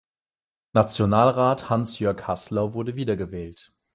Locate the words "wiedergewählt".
2.95-3.77